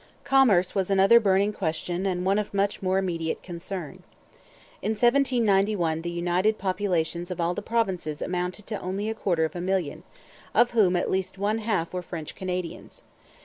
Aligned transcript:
Commerce 0.23 0.73
was 0.73 0.89
another 0.89 1.19
burning 1.19 1.53
question 1.53 2.07
and 2.07 2.25
one 2.25 2.39
of 2.39 2.55
much 2.55 2.81
more 2.81 2.97
immediate 2.97 3.43
concern. 3.43 4.01
In 4.81 4.93
1791 4.93 6.01
the 6.01 6.09
united 6.09 6.57
populations 6.57 7.29
of 7.29 7.39
all 7.39 7.53
the 7.53 7.61
provinces 7.61 8.19
amounted 8.19 8.65
to 8.65 8.81
only 8.81 9.11
a 9.11 9.13
quarter 9.13 9.45
of 9.45 9.55
a 9.55 9.61
million, 9.61 10.01
of 10.55 10.71
whom 10.71 10.95
at 10.95 11.11
least 11.11 11.37
one 11.37 11.59
half 11.59 11.93
were 11.93 12.01
French 12.01 12.33
Canadians. 12.33 13.03